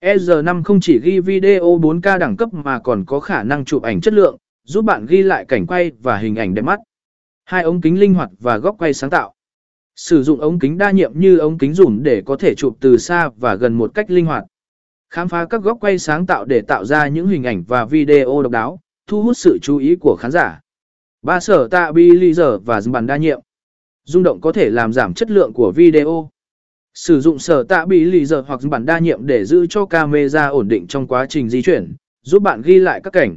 [0.00, 4.00] EZ5 không chỉ ghi video 4K đẳng cấp mà còn có khả năng chụp ảnh
[4.00, 6.80] chất lượng, giúp bạn ghi lại cảnh quay và hình ảnh đẹp mắt.
[7.44, 9.34] Hai ống kính linh hoạt và góc quay sáng tạo.
[9.96, 12.98] Sử dụng ống kính đa nhiệm như ống kính rủm để có thể chụp từ
[12.98, 14.44] xa và gần một cách linh hoạt.
[15.10, 18.42] Khám phá các góc quay sáng tạo để tạo ra những hình ảnh và video
[18.42, 20.60] độc đáo, thu hút sự chú ý của khán giả.
[21.22, 21.92] Ba sở tạ
[22.34, 23.40] giờ và dừng bàn đa nhiệm.
[24.04, 26.30] Dung động có thể làm giảm chất lượng của video.
[26.98, 27.86] Sử dụng sở tạ
[28.24, 31.62] giờ hoặc bản đa nhiệm để giữ cho camera ổn định trong quá trình di
[31.62, 33.36] chuyển, giúp bạn ghi lại các cảnh,